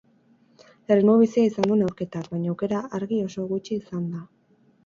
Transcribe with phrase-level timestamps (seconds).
[0.95, 4.27] Erritmo bizia izan du neurketak, baina aukera argi oso gutxi izan dira.